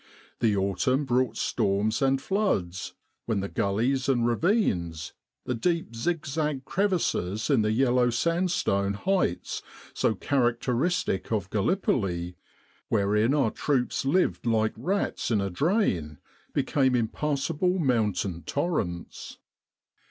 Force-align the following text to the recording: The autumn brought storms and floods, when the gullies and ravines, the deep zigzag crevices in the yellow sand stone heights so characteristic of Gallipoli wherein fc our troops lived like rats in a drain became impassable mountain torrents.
The 0.39 0.55
autumn 0.57 1.05
brought 1.05 1.37
storms 1.37 2.01
and 2.01 2.19
floods, 2.19 2.95
when 3.27 3.39
the 3.39 3.47
gullies 3.47 4.09
and 4.09 4.25
ravines, 4.25 5.13
the 5.45 5.53
deep 5.53 5.95
zigzag 5.95 6.65
crevices 6.65 7.51
in 7.51 7.61
the 7.61 7.71
yellow 7.71 8.09
sand 8.09 8.49
stone 8.49 8.95
heights 8.95 9.61
so 9.93 10.15
characteristic 10.15 11.31
of 11.31 11.51
Gallipoli 11.51 12.35
wherein 12.89 13.29
fc 13.33 13.39
our 13.43 13.51
troops 13.51 14.03
lived 14.03 14.47
like 14.47 14.73
rats 14.75 15.29
in 15.29 15.39
a 15.39 15.51
drain 15.51 16.17
became 16.51 16.95
impassable 16.95 17.77
mountain 17.77 18.41
torrents. 18.41 19.37